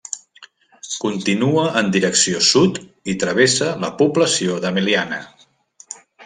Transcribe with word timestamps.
Continua 1.01 1.65
en 1.81 1.91
direcció 1.95 2.41
sud 2.47 2.79
i 3.13 3.15
travessa 3.25 3.69
la 3.85 3.93
població 4.01 4.57
de 4.65 4.73
Meliana. 4.79 5.21